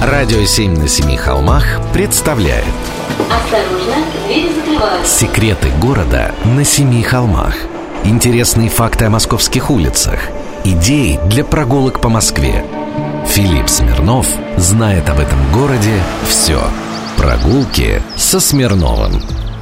Радио 0.00 0.46
«Семь 0.46 0.78
на 0.78 0.88
семи 0.88 1.14
холмах» 1.18 1.78
представляет. 1.92 2.64
Осторожно, 3.28 3.96
двери 4.26 4.48
закрываются. 4.54 5.18
Секреты 5.18 5.68
города 5.78 6.34
на 6.42 6.64
семи 6.64 7.02
холмах. 7.02 7.54
Интересные 8.04 8.70
факты 8.70 9.04
о 9.04 9.10
московских 9.10 9.70
улицах. 9.70 10.18
Идеи 10.64 11.20
для 11.26 11.44
прогулок 11.44 12.00
по 12.00 12.08
Москве. 12.08 12.64
Филипп 13.26 13.68
Смирнов 13.68 14.26
знает 14.56 15.06
об 15.10 15.20
этом 15.20 15.38
городе 15.52 16.02
все 16.26 16.58
Прогулки 17.18 18.02
со 18.16 18.40
Смирновым. 18.40 19.20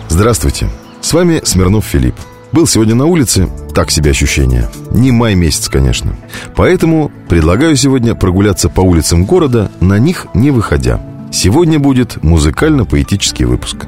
Здравствуйте, 0.08 0.70
с 1.00 1.12
вами 1.12 1.40
Смирнов 1.42 1.84
Филипп. 1.84 2.14
Был 2.52 2.68
сегодня 2.68 2.94
на 2.94 3.06
улице, 3.06 3.48
так 3.78 3.92
себе 3.92 4.10
ощущение. 4.10 4.68
Не 4.90 5.12
май 5.12 5.36
месяц, 5.36 5.68
конечно. 5.68 6.16
Поэтому 6.56 7.12
предлагаю 7.28 7.76
сегодня 7.76 8.16
прогуляться 8.16 8.68
по 8.68 8.80
улицам 8.80 9.24
города 9.24 9.70
На 9.78 10.00
них 10.00 10.26
не 10.34 10.50
выходя. 10.50 11.00
Сегодня 11.30 11.78
будет 11.78 12.20
музыкально-поэтический 12.24 13.44
выпуск. 13.44 13.86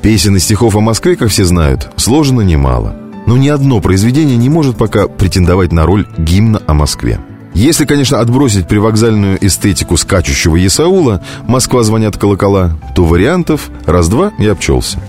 Песен 0.00 0.36
и 0.36 0.38
стихов 0.38 0.76
о 0.76 0.80
Москве, 0.80 1.16
как 1.16 1.30
все 1.30 1.44
знают, 1.44 1.90
сложено 1.96 2.42
немало 2.42 2.94
Но 3.26 3.36
ни 3.36 3.48
одно 3.48 3.80
произведение 3.80 4.36
не 4.36 4.48
может 4.48 4.76
пока 4.76 5.08
претендовать 5.08 5.72
на 5.72 5.86
роль 5.86 6.06
гимна 6.16 6.62
о 6.64 6.74
Москве. 6.74 7.18
Если, 7.52 7.84
конечно, 7.84 8.20
отбросить 8.20 8.68
привокзальную 8.68 9.44
эстетику 9.44 9.96
скачущего 9.96 10.54
Есаула 10.54 11.20
«Москва 11.48 11.82
звонят 11.82 12.16
колокола», 12.16 12.78
то 12.94 13.04
вариантов 13.04 13.70
раз-два 13.86 14.30
и 14.38 14.46
обчелся. 14.46 15.00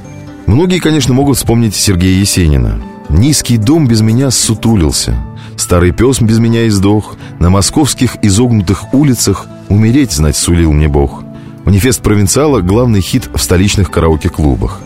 Многие, 0.48 0.80
конечно, 0.80 1.14
могут 1.14 1.38
вспомнить 1.38 1.76
Сергея 1.76 2.20
Есенина. 2.20 2.82
«Низкий 3.10 3.58
дом 3.58 3.88
без 3.88 4.02
меня 4.02 4.32
сутулился, 4.32 5.16
Старый 5.56 5.92
пес 5.92 6.22
без 6.22 6.40
меня 6.40 6.68
издох, 6.68 7.16
На 7.40 7.50
московских 7.50 8.18
изогнутых 8.22 8.94
улицах 8.94 9.48
Умереть, 9.70 10.12
знать, 10.12 10.36
сулил 10.36 10.74
мне 10.74 10.88
Бог». 10.88 11.24
Манифест 11.66 12.02
провинциала– 12.02 12.62
главный 12.62 13.02
хит 13.02 13.30
в 13.34 13.42
столичных 13.42 13.92
караоке-клубах. 13.92 14.80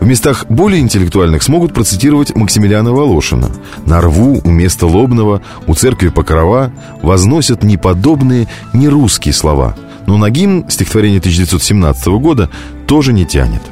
В 0.00 0.06
местах 0.06 0.46
более 0.48 0.80
интеллектуальных 0.80 1.42
смогут 1.42 1.72
процитировать 1.72 2.34
Максимилиана 2.34 2.92
Волошина. 2.92 3.50
На 3.86 4.00
рву 4.00 4.40
у 4.42 4.50
места 4.50 4.86
Лобного, 4.86 5.42
у 5.66 5.74
церкви 5.74 6.08
Покрова 6.08 6.72
возносят 7.02 7.62
неподобные, 7.62 8.48
не 8.72 8.88
русские 8.88 9.34
слова. 9.34 9.76
Но 10.06 10.18
на 10.18 10.30
гимн 10.30 10.68
стихотворение 10.68 11.20
1917 11.20 12.06
года 12.08 12.50
тоже 12.86 13.12
не 13.12 13.24
тянет. 13.24 13.62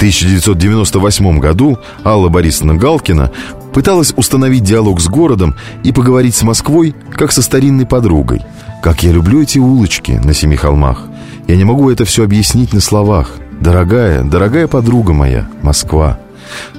1998 0.00 1.38
году 1.40 1.78
Алла 2.06 2.30
Борисовна 2.30 2.74
Галкина 2.74 3.30
пыталась 3.74 4.14
установить 4.16 4.64
диалог 4.64 4.98
с 4.98 5.08
городом 5.08 5.56
и 5.84 5.92
поговорить 5.92 6.34
с 6.34 6.42
Москвой, 6.42 6.94
как 7.12 7.32
со 7.32 7.42
старинной 7.42 7.84
подругой. 7.84 8.40
«Как 8.82 9.02
я 9.02 9.12
люблю 9.12 9.42
эти 9.42 9.58
улочки 9.58 10.12
на 10.12 10.32
семи 10.32 10.56
холмах! 10.56 11.04
Я 11.48 11.56
не 11.56 11.64
могу 11.64 11.90
это 11.90 12.06
все 12.06 12.24
объяснить 12.24 12.72
на 12.72 12.80
словах. 12.80 13.32
Дорогая, 13.60 14.24
дорогая 14.24 14.68
подруга 14.68 15.12
моя, 15.12 15.46
Москва!» 15.60 16.18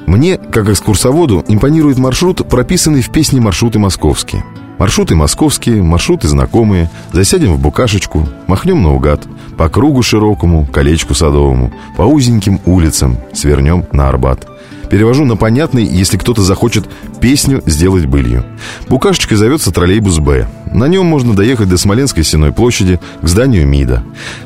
Мне, 0.08 0.40
как 0.40 0.68
экскурсоводу, 0.70 1.46
импонирует 1.48 2.00
маршрут, 2.00 2.50
прописанный 2.50 3.04
в 3.04 3.12
песне 3.12 3.40
«Маршруты 3.40 3.78
московские». 3.78 4.44
Маршруты 4.82 5.14
московские, 5.14 5.84
маршруты 5.84 6.28
знакомые 6.28 6.90
Засядем 7.12 7.54
в 7.54 7.60
букашечку, 7.60 8.28
махнем 8.48 8.82
наугад 8.82 9.28
По 9.56 9.70
кругу 9.70 10.02
широкому, 10.02 10.66
колечку 10.66 11.14
садовому 11.14 11.72
По 11.98 12.02
узеньким 12.02 12.60
улицам 12.66 13.16
свернем 13.32 13.86
на 13.92 14.10
Арбат 14.10 14.48
Перевожу 14.90 15.24
на 15.24 15.36
понятный, 15.38 15.86
если 15.86 16.18
кто-то 16.18 16.42
захочет 16.42 16.90
песню 17.22 17.62
сделать 17.68 18.08
былью. 18.08 18.44
Букашечкой 18.90 19.38
зовется 19.38 19.72
троллейбус 19.72 20.18
«Б». 20.18 20.48
На 20.74 20.88
нем 20.88 21.06
можно 21.06 21.34
доехать 21.34 21.70
до 21.70 21.78
Смоленской 21.78 22.26
Сенной 22.26 22.52
площади 22.52 23.00
к 23.22 23.28
зданию 23.28 23.66
МИДа. 23.66 24.04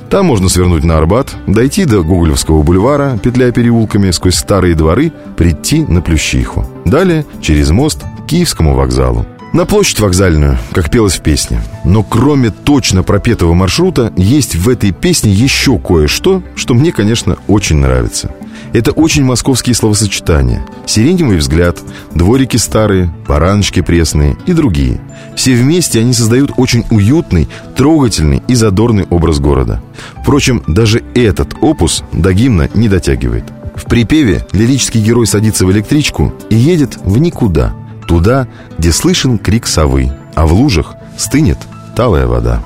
Там 0.10 0.28
можно 0.28 0.50
свернуть 0.50 0.84
на 0.84 0.98
Арбат, 0.98 1.34
дойти 1.48 1.86
до 1.86 2.04
Гоголевского 2.04 2.62
бульвара, 2.62 3.18
петляя 3.24 3.52
переулками 3.52 4.12
сквозь 4.12 4.36
старые 4.36 4.76
дворы, 4.76 5.14
прийти 5.36 5.84
на 5.84 6.02
Плющиху. 6.02 6.68
Далее 6.86 7.26
через 7.42 7.72
мост 7.72 8.04
к 8.04 8.28
Киевскому 8.28 8.76
вокзалу. 8.76 9.26
На 9.56 9.66
площадь 9.66 10.02
вокзальную, 10.02 10.58
как 10.74 10.92
пелось 10.92 11.16
в 11.16 11.22
песне. 11.22 11.62
Но 11.86 12.04
кроме 12.04 12.50
точно 12.50 13.04
пропетого 13.04 13.54
маршрута, 13.54 14.12
есть 14.18 14.54
в 14.54 14.68
этой 14.68 14.92
песне 14.92 15.32
еще 15.32 15.80
кое-что, 15.80 16.44
что 16.58 16.74
мне, 16.74 16.92
конечно, 16.92 17.38
очень 17.48 17.78
нравится. 17.78 18.32
Это 18.74 18.92
очень 18.92 19.24
московские 19.24 19.74
словосочетания. 19.74 20.66
Сиреневый 20.86 21.38
взгляд, 21.38 21.80
дворики 22.14 22.58
старые, 22.58 23.10
бараночки 23.30 23.82
пресные 23.82 24.36
и 24.46 24.52
другие. 24.52 25.00
Все 25.38 25.56
вместе 25.56 26.02
они 26.02 26.12
создают 26.12 26.52
очень 26.58 26.84
уютный, 26.92 27.48
трогательный 27.78 28.44
и 28.50 28.56
задорный 28.56 29.06
образ 29.10 29.40
города. 29.40 29.82
Впрочем, 30.22 30.64
даже 30.68 31.02
этот 31.14 31.54
опус 31.62 32.04
до 32.12 32.34
гимна 32.34 32.70
не 32.74 32.90
дотягивает. 32.90 33.46
В 33.74 33.86
припеве 33.86 34.46
лирический 34.52 35.02
герой 35.02 35.28
садится 35.28 35.66
в 35.66 35.72
электричку 35.72 36.34
и 36.50 36.56
едет 36.56 36.98
в 37.06 37.18
никуда– 37.20 37.74
Туда, 38.08 38.48
где 38.78 38.92
слышен 38.92 39.38
крик 39.38 39.68
совы, 39.68 40.12
а 40.36 40.46
в 40.46 40.54
лужах 40.54 40.96
стынет 41.18 41.58
талая 41.96 42.28
вода. 42.28 42.64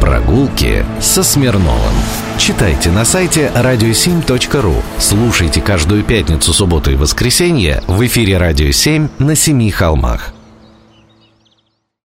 Прогулки 0.00 0.84
со 1.00 1.22
Смирновым. 1.22 1.94
Читайте 2.38 2.90
на 2.90 3.04
сайте 3.04 3.50
radio7.ru. 3.54 4.74
Слушайте 4.98 5.60
каждую 5.60 6.04
пятницу, 6.04 6.52
субботу 6.52 6.92
и 6.92 6.96
воскресенье 6.96 7.82
в 7.86 8.04
эфире 8.06 8.38
«Радио 8.38 8.68
7» 8.68 9.08
на 9.18 9.34
Семи 9.34 9.70
холмах. 9.70 10.35